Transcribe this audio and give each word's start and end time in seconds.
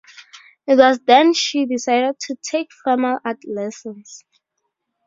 It 0.65 0.79
was 0.79 0.99
then 1.05 1.31
she 1.35 1.67
decided 1.67 2.17
to 2.21 2.35
take 2.41 2.71
formal 2.71 3.19
art 3.23 3.37
lessons. 3.47 4.25